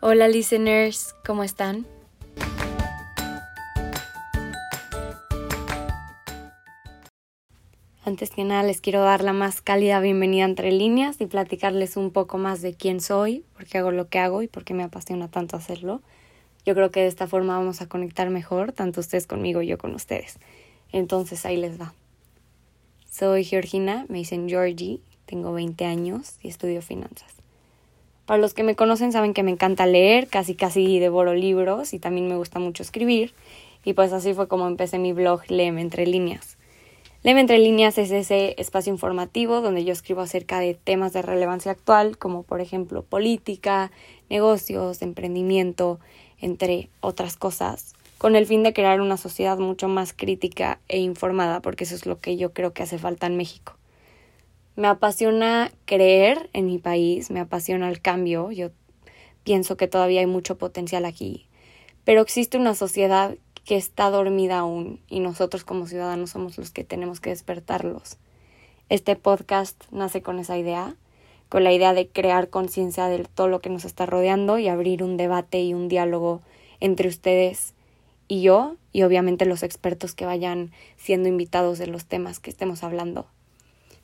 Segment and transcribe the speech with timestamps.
[0.00, 1.84] Hola listeners, ¿cómo están?
[8.04, 12.12] Antes que nada les quiero dar la más cálida bienvenida entre líneas y platicarles un
[12.12, 14.84] poco más de quién soy, por qué hago lo que hago y por qué me
[14.84, 16.00] apasiona tanto hacerlo.
[16.64, 19.78] Yo creo que de esta forma vamos a conectar mejor, tanto ustedes conmigo y yo
[19.78, 20.38] con ustedes.
[20.92, 21.92] Entonces ahí les va.
[23.10, 27.37] Soy Georgina, me dicen Georgie, tengo 20 años y estudio finanzas.
[28.28, 31.98] Para los que me conocen saben que me encanta leer, casi casi devoro libros y
[31.98, 33.32] también me gusta mucho escribir.
[33.86, 36.58] Y pues así fue como empecé mi blog Leme entre líneas.
[37.24, 42.18] Entre líneas es ese espacio informativo donde yo escribo acerca de temas de relevancia actual,
[42.18, 43.90] como por ejemplo política,
[44.28, 45.98] negocios, emprendimiento,
[46.38, 51.62] entre otras cosas, con el fin de crear una sociedad mucho más crítica e informada,
[51.62, 53.77] porque eso es lo que yo creo que hace falta en México.
[54.78, 58.70] Me apasiona creer en mi país, me apasiona el cambio, yo
[59.42, 61.48] pienso que todavía hay mucho potencial aquí,
[62.04, 66.84] pero existe una sociedad que está dormida aún y nosotros como ciudadanos somos los que
[66.84, 68.18] tenemos que despertarlos.
[68.88, 70.94] Este podcast nace con esa idea,
[71.48, 75.02] con la idea de crear conciencia de todo lo que nos está rodeando y abrir
[75.02, 76.40] un debate y un diálogo
[76.78, 77.74] entre ustedes
[78.28, 82.84] y yo y obviamente los expertos que vayan siendo invitados de los temas que estemos
[82.84, 83.26] hablando.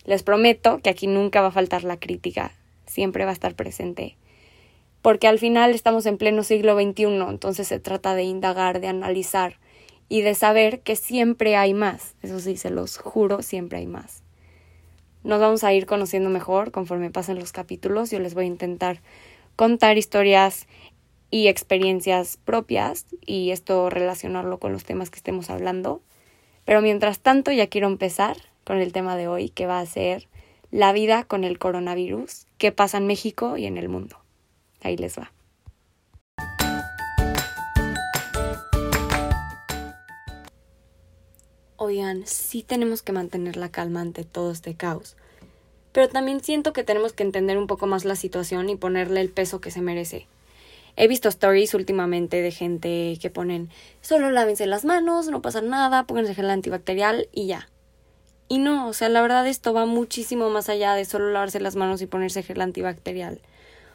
[0.04, 2.52] Les prometo que aquí nunca va a faltar la crítica,
[2.86, 4.16] siempre va a estar presente.
[5.02, 9.58] Porque al final estamos en pleno siglo XXI, entonces se trata de indagar, de analizar
[10.08, 12.14] y de saber que siempre hay más.
[12.22, 14.22] Eso sí, se los juro, siempre hay más.
[15.22, 18.10] Nos vamos a ir conociendo mejor conforme pasen los capítulos.
[18.10, 19.00] Yo les voy a intentar
[19.56, 20.66] contar historias
[21.30, 26.02] y experiencias propias y esto relacionarlo con los temas que estemos hablando.
[26.66, 30.28] Pero mientras tanto ya quiero empezar con el tema de hoy, que va a ser
[30.70, 34.18] la vida con el coronavirus, qué pasa en México y en el mundo.
[34.80, 35.32] Ahí les va.
[41.76, 45.16] Oigan, sí tenemos que mantener la calma ante todo este caos,
[45.92, 49.30] pero también siento que tenemos que entender un poco más la situación y ponerle el
[49.30, 50.26] peso que se merece.
[50.96, 53.68] He visto stories últimamente de gente que ponen
[54.00, 57.68] solo lávense las manos, no pasa nada, pónganse gel antibacterial y ya.
[58.48, 61.76] Y no, o sea, la verdad esto va muchísimo más allá de solo lavarse las
[61.76, 63.40] manos y ponerse gel antibacterial.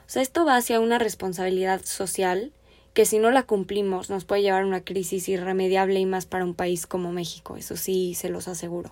[0.08, 2.52] O sea, esto va hacia una responsabilidad social
[2.96, 6.46] que si no la cumplimos nos puede llevar a una crisis irremediable y más para
[6.46, 8.92] un país como México, eso sí se los aseguro.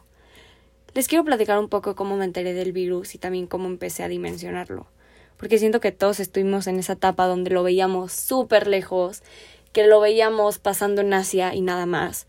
[0.93, 4.07] Les quiero platicar un poco cómo me enteré del virus y también cómo empecé a
[4.07, 4.85] dimensionarlo,
[5.37, 9.23] porque siento que todos estuvimos en esa etapa donde lo veíamos súper lejos,
[9.73, 12.27] que lo veíamos pasando en Asia y nada más,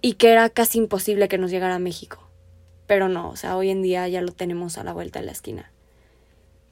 [0.00, 2.23] y que era casi imposible que nos llegara a México
[2.86, 5.32] pero no, o sea, hoy en día ya lo tenemos a la vuelta de la
[5.32, 5.70] esquina.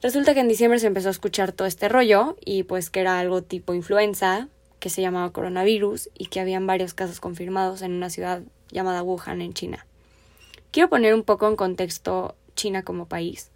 [0.01, 3.19] Resulta que en diciembre se empezó a escuchar todo este rollo y pues que era
[3.19, 8.09] algo tipo influenza, que se llamaba coronavirus y que habían varios casos confirmados en una
[8.09, 9.85] ciudad llamada Wuhan en China.
[10.71, 13.49] Quiero poner un poco en contexto China como país,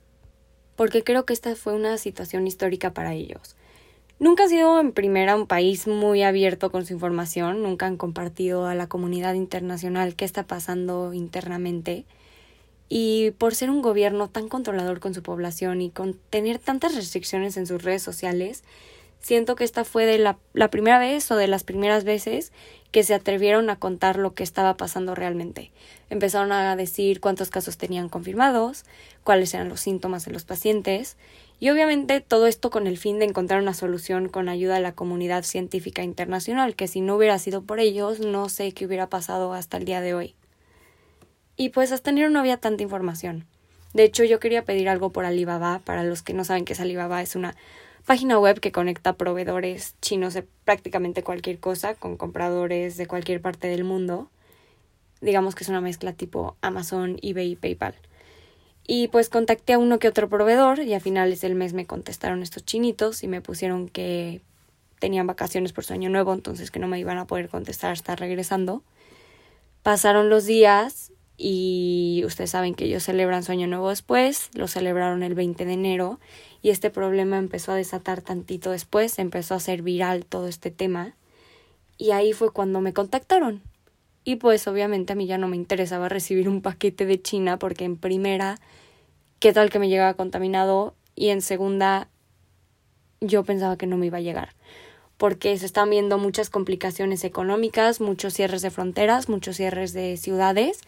[0.78, 3.58] porque creo que esta fue una situación histórica para ellos.
[4.20, 8.66] Nunca ha sido en primera un país muy abierto con su información, nunca han compartido
[8.66, 12.06] a la comunidad internacional qué está pasando internamente
[12.90, 17.58] y por ser un gobierno tan controlador con su población y con tener tantas restricciones
[17.58, 18.64] en sus redes sociales,
[19.20, 22.52] siento que esta fue de la, la, primera vez o de las primeras veces
[22.92, 25.72] que se atrevieron a contar lo que estaba pasando realmente.
[26.10, 28.86] Empezaron a decir cuántos casos tenían confirmados,
[29.24, 31.18] cuáles eran los síntomas de los pacientes,
[31.60, 34.94] y obviamente todo esto con el fin de encontrar una solución con ayuda de la
[34.94, 39.54] comunidad científica internacional, que si no hubiera sido por ellos, no sé qué hubiera pasado
[39.54, 40.36] hasta el día de hoy.
[41.58, 43.46] Y pues hasta enero no había tanta información.
[43.94, 45.80] De hecho, yo quería pedir algo por Alibaba.
[45.80, 47.56] Para los que no saben qué es Alibaba, es una
[48.06, 53.68] página web que conecta proveedores chinos de prácticamente cualquier cosa con compradores de cualquier parte
[53.68, 54.30] del mundo.
[55.20, 57.96] Digamos que es una mezcla tipo Amazon, eBay y PayPal.
[58.86, 62.44] Y pues contacté a uno que otro proveedor y a finales del mes me contestaron
[62.44, 64.42] estos chinitos y me pusieron que
[65.00, 68.16] tenían vacaciones por su año nuevo, entonces que no me iban a poder contestar hasta
[68.16, 68.84] regresando.
[69.84, 71.07] Pasaron los días
[71.38, 75.74] y ustedes saben que ellos celebran su año nuevo después, lo celebraron el 20 de
[75.74, 76.20] enero
[76.64, 81.16] y este problema empezó a desatar tantito después, empezó a ser viral todo este tema
[82.00, 83.62] y ahí fue cuando me contactaron.
[84.24, 87.86] Y pues obviamente a mí ya no me interesaba recibir un paquete de China porque
[87.86, 88.60] en primera,
[89.40, 90.96] ¿qué tal que me llegaba contaminado?
[91.16, 92.10] Y en segunda,
[93.22, 94.50] yo pensaba que no me iba a llegar
[95.18, 100.82] porque se están viendo muchas complicaciones económicas, muchos cierres de fronteras, muchos cierres de ciudades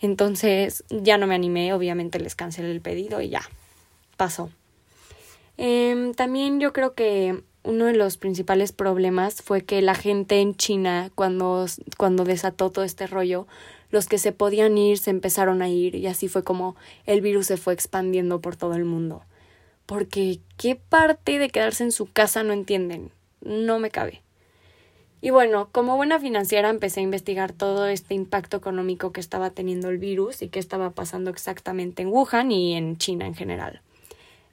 [0.00, 3.42] entonces ya no me animé, obviamente les cancelé el pedido y ya,
[4.16, 4.50] pasó.
[5.56, 10.54] Em, también yo creo que uno de los principales problemas fue que la gente en
[10.54, 11.66] China, cuando,
[11.96, 13.46] cuando desató todo este rollo,
[13.90, 17.46] los que se podían ir se empezaron a ir y así fue como el virus
[17.46, 19.22] se fue expandiendo por todo el mundo.
[19.86, 23.10] Porque qué parte de quedarse en su casa no entienden.
[23.40, 24.22] No me cabe.
[25.20, 29.88] Y bueno, como buena financiera empecé a investigar todo este impacto económico que estaba teniendo
[29.88, 33.82] el virus y qué estaba pasando exactamente en Wuhan y en China en general.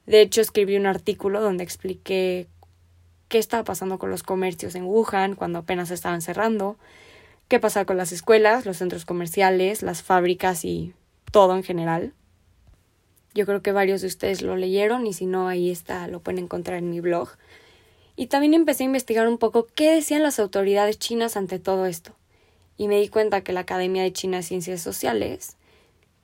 [0.08, 2.48] De hecho, escribí un artículo donde expliqué
[3.28, 6.78] qué estaba pasando con los comercios en Wuhan cuando apenas estaban cerrando,
[7.48, 10.94] qué pasaba con las escuelas, los centros comerciales, las fábricas y
[11.32, 12.14] todo en general.
[13.36, 16.44] Yo creo que varios de ustedes lo leyeron y si no, ahí está, lo pueden
[16.44, 17.30] encontrar en mi blog.
[18.16, 22.14] Y también empecé a investigar un poco qué decían las autoridades chinas ante todo esto.
[22.78, 25.58] Y me di cuenta que la Academia de China de Ciencias Sociales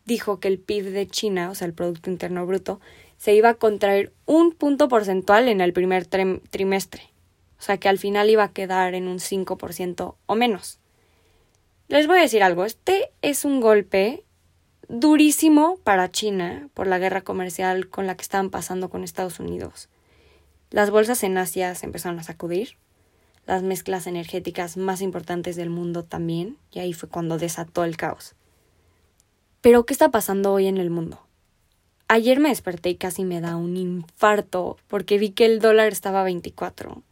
[0.06, 2.80] dijo que el PIB de China, o sea, el Producto Interno Bruto,
[3.18, 7.04] se iba a contraer un punto porcentual en el primer trimestre.
[7.60, 10.80] O sea, que al final iba a quedar en un 5% o menos.
[11.88, 14.24] Les voy a decir algo, este es un golpe
[14.88, 19.90] durísimo para China por la guerra comercial con la que estaban pasando con Estados Unidos.
[20.72, 22.78] Las bolsas en Asia se empezaron a sacudir,
[23.46, 28.36] las mezclas energéticas más importantes del mundo también, y ahí fue cuando desató el caos.
[29.60, 31.28] Pero, ¿qué está pasando hoy en el mundo?
[32.08, 36.22] Ayer me desperté y casi me da un infarto porque vi que el dólar estaba
[36.22, 37.04] a 24.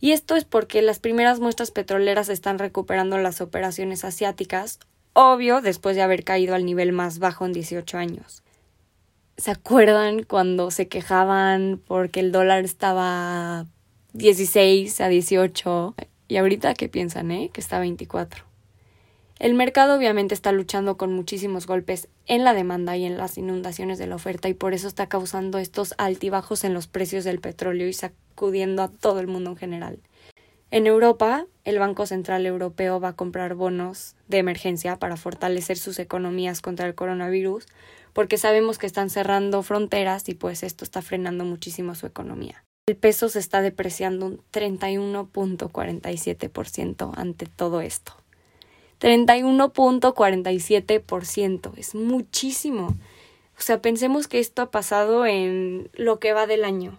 [0.00, 4.78] Y esto es porque las primeras muestras petroleras están recuperando las operaciones asiáticas,
[5.12, 8.42] obvio después de haber caído al nivel más bajo en 18 años.
[9.36, 13.66] ¿Se acuerdan cuando se quejaban porque el dólar estaba
[14.12, 15.94] 16 a 18?
[16.28, 17.50] Y ahorita, ¿qué piensan, eh?
[17.52, 18.44] Que está a 24.
[19.38, 23.98] El mercado obviamente está luchando con muchísimos golpes en la demanda y en las inundaciones
[23.98, 27.88] de la oferta y por eso está causando estos altibajos en los precios del petróleo
[27.88, 29.98] y sacudiendo a todo el mundo en general.
[30.70, 35.98] En Europa, el Banco Central Europeo va a comprar bonos de emergencia para fortalecer sus
[35.98, 37.66] economías contra el coronavirus,
[38.12, 42.64] porque sabemos que están cerrando fronteras y pues esto está frenando muchísimo su economía.
[42.86, 48.14] El peso se está depreciando un 31.47% ante todo esto.
[49.00, 52.96] 31.47%, es muchísimo.
[53.58, 56.98] O sea, pensemos que esto ha pasado en lo que va del año.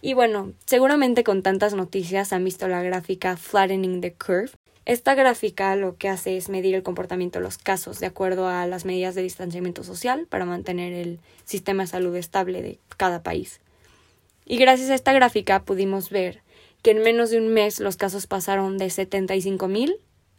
[0.00, 4.52] Y bueno, seguramente con tantas noticias han visto la gráfica Flattening the Curve,
[4.88, 8.66] esta gráfica lo que hace es medir el comportamiento de los casos de acuerdo a
[8.66, 13.60] las medidas de distanciamiento social para mantener el sistema de salud estable de cada país.
[14.46, 16.40] Y gracias a esta gráfica pudimos ver
[16.80, 19.94] que en menos de un mes los casos pasaron de 75.000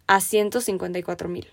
[0.08, 1.46] a 154.000.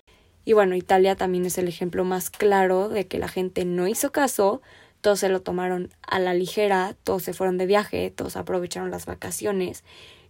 [0.43, 4.11] Y bueno, Italia también es el ejemplo más claro de que la gente no hizo
[4.11, 4.63] caso,
[5.01, 9.05] todos se lo tomaron a la ligera, todos se fueron de viaje, todos aprovecharon las
[9.05, 9.83] vacaciones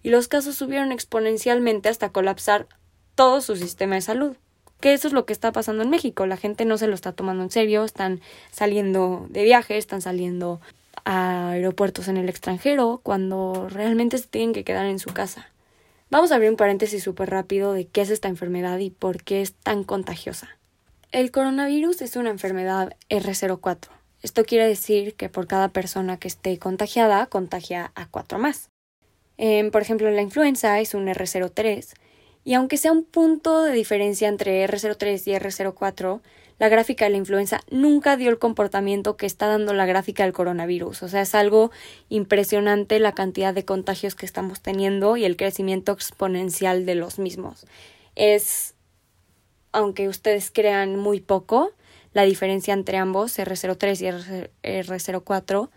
[0.04, 2.68] y los casos subieron exponencialmente hasta colapsar
[3.16, 4.36] todo su sistema de salud.
[4.80, 6.28] Que eso es lo que está pasando en México.
[6.28, 8.22] La gente no se lo está tomando en serio, están
[8.52, 10.62] saliendo de viaje, están saliendo
[11.04, 15.50] a aeropuertos en el extranjero cuando realmente se tienen que quedar en su casa.
[16.10, 19.42] Vamos a abrir un paréntesis súper rápido de qué es esta enfermedad y por qué
[19.42, 20.50] es tan contagiosa.
[21.12, 23.90] El coronavirus es una enfermedad R04.
[24.22, 28.70] Esto quiere decir que por cada persona que esté contagiada, contagia a cuatro más.
[29.38, 31.94] Em, por ejemplo, la influenza es un R03
[32.44, 36.22] y aunque sea un punto de diferencia entre R03 y R04,
[36.60, 40.34] la gráfica de la influenza nunca dio el comportamiento que está dando la gráfica del
[40.34, 41.04] coronavirus.
[41.04, 41.72] O sea, es algo
[42.10, 47.68] impresionante la cantidad de contagios que estamos teniendo y el crecimiento exponencial de los mismos.
[48.16, 48.74] Es,
[49.72, 51.72] aunque ustedes crean muy poco,
[52.14, 55.70] la diferencia entre ambos, R03 y R04,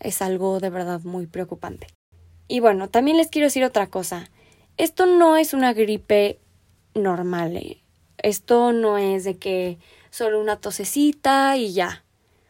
[0.00, 1.86] es algo de verdad muy preocupante.
[2.48, 4.30] Y bueno, también les quiero decir otra cosa.
[4.78, 6.40] Esto no es una gripe
[6.94, 7.56] normal.
[7.56, 7.82] ¿eh?
[8.18, 9.78] Esto no es de que
[10.10, 12.04] solo una tosecita y ya.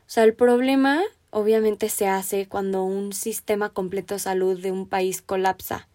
[0.07, 4.87] O sea, el problema obviamente se hace cuando un sistema completo de salud de un
[4.87, 5.89] país colapsa.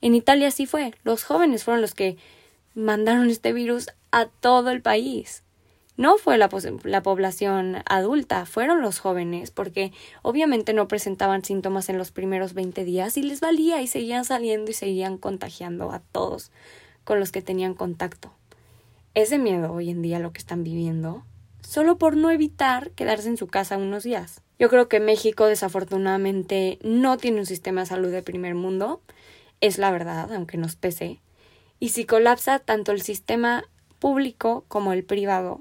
[0.00, 0.94] En Italia sí fue.
[1.02, 2.16] Los jóvenes fueron los que
[2.74, 5.43] mandaron este virus a todo el país
[5.96, 6.48] no fue la,
[6.82, 12.84] la, población adulta, fueron los jóvenes, porque obviamente no presentaban síntomas en los primeros 20
[12.84, 16.50] días y les valía y seguían saliendo y seguían contagiando a todos
[17.04, 18.32] con los que tenían contacto.
[19.14, 21.24] Ese miedo hoy en día lo que están viviendo,
[21.60, 24.40] solo por no evitar quedarse en su casa unos días.
[24.58, 29.00] Yo creo que México desafortunadamente no tiene un sistema de salud de primer mundo,
[29.60, 31.20] es la verdad, aunque nos pese,
[31.78, 33.64] y si colapsa tanto el sistema
[34.00, 35.60] público como el privado,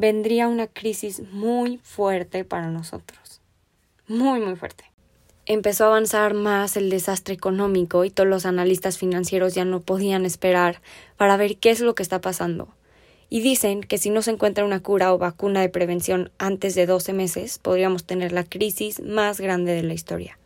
[0.00, 3.42] vendría una crisis muy fuerte para nosotros.
[4.08, 4.84] Muy, muy fuerte.
[5.44, 10.24] empezó a avanzar más el desastre económico y todos los analistas financieros ya no podían
[10.24, 10.80] esperar
[11.16, 12.68] para ver qué es lo que está pasando.
[13.28, 16.86] Y dicen que si no se encuentra una cura o vacuna de prevención antes de
[16.86, 20.39] 12 meses, podríamos tener la crisis más grande de la historia.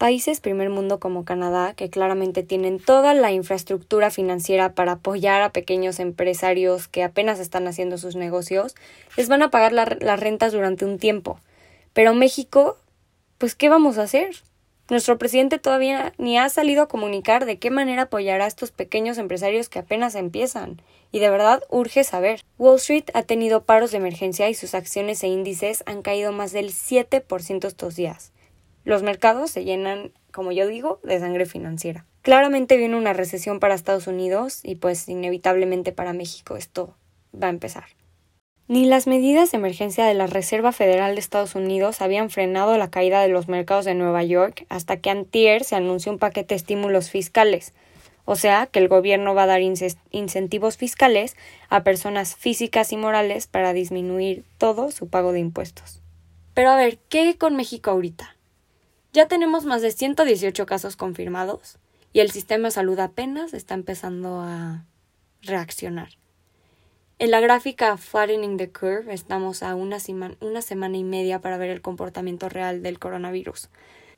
[0.00, 5.52] Países primer mundo como Canadá, que claramente tienen toda la infraestructura financiera para apoyar a
[5.52, 8.74] pequeños empresarios que apenas están haciendo sus negocios,
[9.18, 11.38] les van a pagar las rentas durante un tiempo.
[11.92, 12.78] Pero México,
[13.36, 14.36] pues ¿qué vamos a hacer?
[14.88, 19.18] Nuestro presidente todavía ni ha salido a comunicar de qué manera apoyará a estos pequeños
[19.18, 20.80] empresarios que apenas empiezan.
[21.12, 22.40] Y de verdad urge saber.
[22.56, 26.52] Wall Street ha tenido paros de emergencia y sus acciones e índices han caído más
[26.52, 28.32] del 7% estos días.
[28.84, 32.06] Los mercados se llenan, como yo digo, de sangre financiera.
[32.22, 36.94] Claramente viene una recesión para Estados Unidos y pues inevitablemente para México esto
[37.34, 37.84] va a empezar.
[38.68, 42.88] Ni las medidas de emergencia de la Reserva Federal de Estados Unidos habían frenado la
[42.88, 46.56] caída de los mercados de Nueva York hasta que antier se anunció un paquete de
[46.56, 47.72] estímulos fiscales,
[48.24, 51.36] o sea que el gobierno va a dar incentivos fiscales
[51.68, 56.00] a personas físicas y morales para disminuir todo su pago de impuestos.
[56.54, 58.36] Pero a ver, ¿qué con México ahorita?
[59.12, 61.78] Ya tenemos más de 118 casos confirmados
[62.12, 64.84] y el sistema de salud apenas está empezando a
[65.42, 66.10] reaccionar.
[67.18, 69.98] En la gráfica Flattening the Curve estamos a una,
[70.40, 73.68] una semana y media para ver el comportamiento real del coronavirus.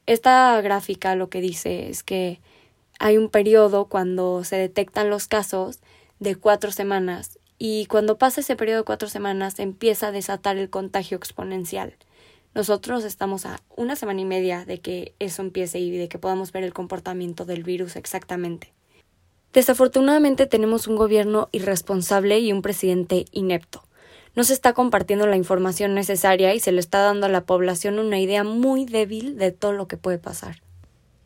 [0.04, 2.40] Esta gráfica lo que dice es que
[2.98, 5.80] hay un periodo cuando se detectan los casos
[6.20, 10.68] de cuatro semanas y cuando pasa ese periodo de cuatro semanas empieza a desatar el
[10.68, 11.94] contagio exponencial.
[12.54, 16.52] Nosotros estamos a una semana y media de que eso empiece y de que podamos
[16.52, 18.72] ver el comportamiento del virus exactamente.
[19.52, 23.84] Desafortunadamente tenemos un gobierno irresponsable y un presidente inepto.
[24.34, 27.98] No se está compartiendo la información necesaria y se le está dando a la población
[27.98, 30.62] una idea muy débil de todo lo que puede pasar.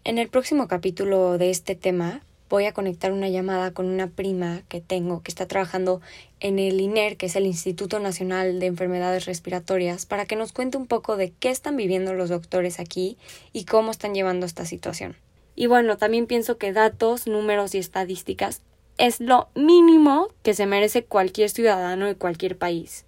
[0.03, 4.63] En el próximo capítulo de este tema voy a conectar una llamada con una prima
[4.69, 6.01] que tengo que está trabajando
[6.41, 10.77] en el INER, que es el Instituto Nacional de Enfermedades Respiratorias, para que nos cuente
[10.77, 13.17] un poco de qué están viviendo los doctores aquí
[13.53, 15.17] y cómo están llevando esta situación.
[15.55, 18.63] Y bueno, también pienso que datos, números y estadísticas
[18.99, 23.05] es lo mínimo que se merece cualquier ciudadano de cualquier país.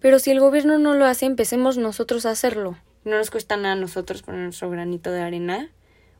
[0.00, 2.76] Pero si el gobierno no lo hace, empecemos nosotros a hacerlo.
[3.04, 5.70] No nos cuesta nada a nosotros poner nuestro granito de arena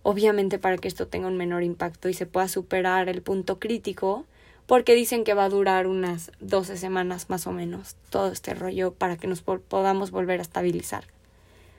[0.02, 4.24] obviamente para que esto tenga un menor impacto y se pueda superar el punto crítico,
[4.66, 8.92] porque dicen que va a durar unas 12 semanas más o menos todo este rollo
[8.94, 11.04] para que nos podamos volver a estabilizar.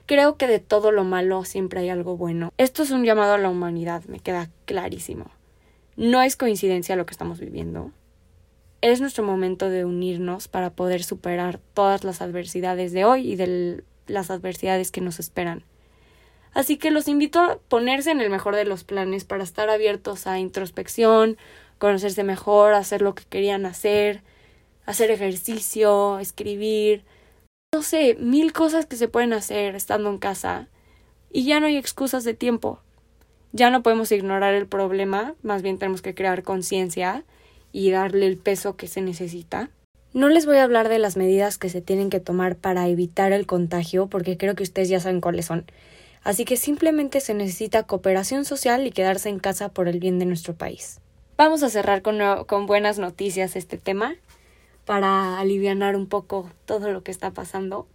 [0.06, 2.52] Creo que de todo lo malo siempre hay algo bueno.
[2.58, 5.30] Esto es un llamado a la humanidad, me queda clarísimo.
[5.96, 7.92] No es coincidencia lo que estamos viviendo.
[8.82, 13.84] Es nuestro momento de unirnos para poder superar todas las adversidades de hoy y de
[14.06, 15.64] las adversidades que nos esperan.
[16.54, 20.26] Así que los invito a ponerse en el mejor de los planes para estar abiertos
[20.26, 21.38] a introspección,
[21.78, 24.22] conocerse mejor, hacer lo que querían hacer,
[24.84, 27.04] hacer ejercicio, escribir,
[27.74, 30.68] no sé, mil cosas que se pueden hacer estando en casa.
[31.30, 32.80] Y ya no hay excusas de tiempo.
[33.52, 37.24] Ya no podemos ignorar el problema, más bien tenemos que crear conciencia
[37.72, 39.70] y darle el peso que se necesita.
[40.14, 43.32] No les voy a hablar de las medidas que se tienen que tomar para evitar
[43.32, 45.64] el contagio, porque creo que ustedes ya saben cuáles son.
[46.24, 50.26] Así que simplemente se necesita cooperación social y quedarse en casa por el bien de
[50.26, 51.00] nuestro país.
[51.36, 54.14] Vamos a cerrar con, con buenas noticias este tema
[54.84, 57.86] para aliviar un poco todo lo que está pasando.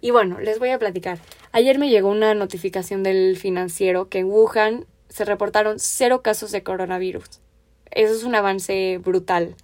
[0.00, 1.18] Y bueno, les voy a platicar.
[1.52, 6.62] Ayer me llegó una notificación del financiero que en Wuhan se reportaron cero casos de
[6.62, 7.40] coronavirus.
[7.90, 9.54] Eso es un avance brutal.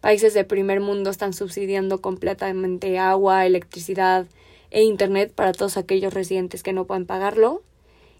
[0.00, 4.26] Países de primer mundo están subsidiando completamente agua, electricidad,
[4.70, 7.62] e Internet para todos aquellos residentes que no pueden pagarlo.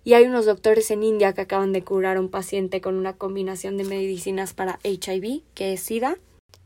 [0.03, 3.13] Y hay unos doctores en India que acaban de curar a un paciente con una
[3.13, 6.17] combinación de medicinas para HIV, que es SIDA,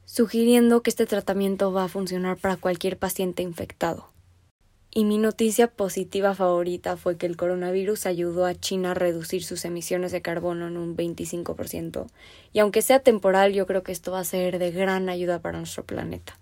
[0.05, 4.15] sugiriendo que este tratamiento va a funcionar para cualquier paciente infectado.
[4.97, 9.65] Y mi noticia positiva favorita fue que el coronavirus ayudó a China a reducir sus
[9.65, 12.07] emisiones de carbono en un 25%.
[12.53, 15.59] Y aunque sea temporal, yo creo que esto va a ser de gran ayuda para
[15.59, 16.39] nuestro planeta.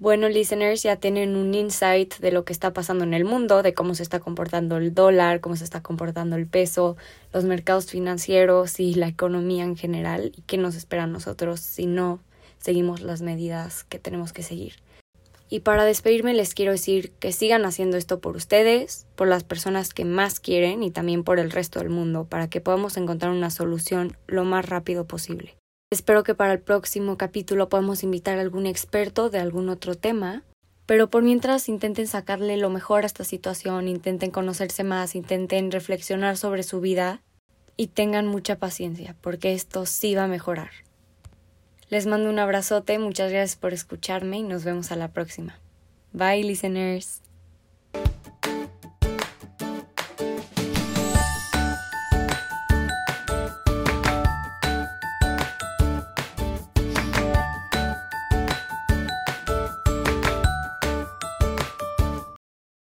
[0.00, 3.74] Bueno, listeners, ya tienen un insight de lo que está pasando en el mundo, de
[3.74, 6.96] cómo se está comportando el dólar, cómo se está comportando el peso,
[7.34, 11.84] los mercados financieros y la economía en general y qué nos espera a nosotros si
[11.84, 12.18] no
[12.56, 14.76] seguimos las medidas que tenemos que seguir.
[15.50, 19.92] Y para despedirme les quiero decir que sigan haciendo esto por ustedes, por las personas
[19.92, 23.50] que más quieren y también por el resto del mundo, para que podamos encontrar una
[23.50, 25.59] solución lo más rápido posible.
[25.90, 30.44] Espero que para el próximo capítulo podamos invitar a algún experto de algún otro tema
[30.90, 36.36] pero por mientras intenten sacarle lo mejor a esta situación, intenten conocerse más, intenten reflexionar
[36.36, 37.22] sobre su vida
[37.76, 40.72] y tengan mucha paciencia, porque esto sí va a mejorar.
[41.90, 45.60] Les mando un abrazote, muchas gracias por escucharme y nos vemos a la próxima.
[46.12, 47.22] Bye, listeners.